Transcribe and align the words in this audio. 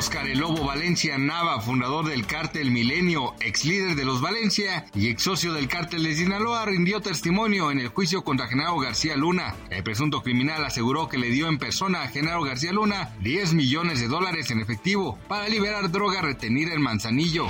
Oscar 0.00 0.26
El 0.26 0.38
Lobo 0.38 0.64
Valencia 0.64 1.18
Nava, 1.18 1.60
fundador 1.60 2.06
del 2.06 2.26
cártel 2.26 2.70
Milenio, 2.70 3.34
ex 3.38 3.66
líder 3.66 3.96
de 3.96 4.06
los 4.06 4.22
Valencia 4.22 4.86
y 4.94 5.08
ex 5.08 5.22
socio 5.22 5.52
del 5.52 5.68
cártel 5.68 6.04
de 6.04 6.14
Sinaloa, 6.14 6.64
rindió 6.64 7.02
testimonio 7.02 7.70
en 7.70 7.80
el 7.80 7.88
juicio 7.88 8.24
contra 8.24 8.48
Genaro 8.48 8.78
García 8.78 9.14
Luna. 9.14 9.54
El 9.68 9.82
presunto 9.82 10.22
criminal 10.22 10.64
aseguró 10.64 11.06
que 11.06 11.18
le 11.18 11.28
dio 11.28 11.48
en 11.48 11.58
persona 11.58 12.00
a 12.00 12.08
Genaro 12.08 12.42
García 12.44 12.72
Luna 12.72 13.14
10 13.20 13.52
millones 13.52 14.00
de 14.00 14.08
dólares 14.08 14.50
en 14.50 14.60
efectivo 14.60 15.18
para 15.28 15.50
liberar 15.50 15.90
droga 15.90 16.22
retenida 16.22 16.72
en 16.72 16.80
Manzanillo. 16.80 17.48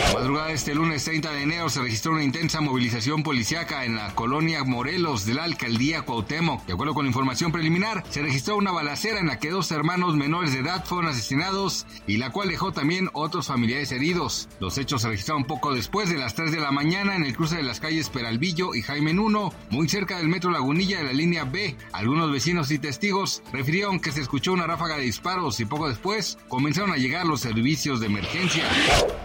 La 0.00 0.14
madrugada 0.14 0.48
de 0.48 0.54
este 0.54 0.74
lunes 0.74 1.04
30 1.04 1.30
de 1.30 1.42
enero 1.42 1.68
se 1.68 1.82
registró 1.82 2.10
una 2.10 2.24
intensa 2.24 2.60
movilización 2.60 3.22
policiaca 3.22 3.84
en 3.84 3.94
la 3.94 4.12
colonia 4.16 4.64
Morelos 4.64 5.24
de 5.24 5.34
la 5.34 5.44
alcaldía 5.44 6.02
Cuauhtémoc. 6.02 6.66
De 6.66 6.72
acuerdo 6.72 6.94
con 6.94 7.06
información 7.06 7.52
preliminar, 7.52 8.02
se 8.10 8.22
registró 8.22 8.56
una 8.56 8.72
balacera 8.72 9.20
en 9.20 9.28
la 9.28 9.38
que 9.38 9.50
dos 9.50 9.70
hermanos 9.70 10.16
menores 10.16 10.52
de 10.52 10.58
edad 10.58 10.84
fueron 10.84 11.06
asesinados 11.06 11.75
y 12.06 12.16
la 12.16 12.30
cual 12.30 12.48
dejó 12.48 12.72
también 12.72 13.10
otros 13.12 13.48
familiares 13.48 13.92
heridos. 13.92 14.48
Los 14.60 14.78
hechos 14.78 15.02
se 15.02 15.08
registraron 15.08 15.44
poco 15.44 15.74
después 15.74 16.08
de 16.08 16.16
las 16.16 16.34
3 16.34 16.52
de 16.52 16.60
la 16.60 16.70
mañana 16.70 17.16
en 17.16 17.24
el 17.24 17.36
cruce 17.36 17.56
de 17.56 17.62
las 17.62 17.80
calles 17.80 18.08
Peralvillo 18.08 18.74
y 18.74 18.82
Jaime 18.82 19.18
1, 19.18 19.52
muy 19.70 19.88
cerca 19.88 20.18
del 20.18 20.28
metro 20.28 20.50
Lagunilla 20.50 20.98
de 20.98 21.04
la 21.04 21.12
línea 21.12 21.44
B. 21.44 21.76
Algunos 21.92 22.30
vecinos 22.30 22.70
y 22.70 22.78
testigos 22.78 23.42
refirieron 23.52 24.00
que 24.00 24.12
se 24.12 24.20
escuchó 24.20 24.52
una 24.52 24.66
ráfaga 24.66 24.96
de 24.96 25.02
disparos 25.02 25.60
y 25.60 25.64
poco 25.64 25.88
después 25.88 26.38
comenzaron 26.48 26.92
a 26.92 26.96
llegar 26.96 27.26
los 27.26 27.40
servicios 27.40 28.00
de 28.00 28.06
emergencia. 28.06 28.64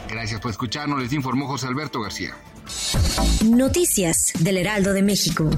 Gracias 0.07 0.39
por 0.39 0.51
escucharnos, 0.51 1.01
les 1.01 1.13
informó 1.13 1.47
José 1.47 1.65
Alberto 1.65 2.01
García. 2.01 2.35
Noticias 3.43 4.33
del 4.39 4.57
Heraldo 4.57 4.93
de 4.93 5.01
México. 5.01 5.49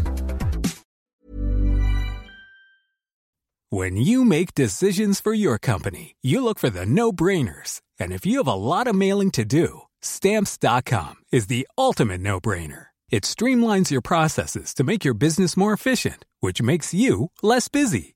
When 3.70 3.98
you 3.98 4.24
make 4.24 4.56
decisions 4.56 5.20
for 5.20 5.34
your 5.34 5.60
company, 5.60 6.16
you 6.24 6.42
look 6.42 6.60
for 6.60 6.70
the 6.70 6.86
no-brainers. 6.86 7.82
And 8.00 8.14
if 8.14 8.26
you 8.26 8.38
have 8.38 8.48
a 8.48 8.56
lot 8.56 8.88
of 8.88 8.96
mailing 8.96 9.32
to 9.32 9.44
do, 9.44 9.82
stamps.com 10.02 11.16
is 11.34 11.48
the 11.48 11.68
ultimate 11.78 12.22
no-brainer. 12.22 12.86
It 13.12 13.24
streamlines 13.24 13.92
your 13.92 14.02
processes 14.02 14.74
to 14.76 14.86
make 14.86 15.04
your 15.04 15.14
business 15.14 15.58
more 15.58 15.74
efficient, 15.74 16.24
which 16.40 16.62
makes 16.62 16.94
you 16.94 17.32
less 17.44 17.68
busy. 17.68 18.16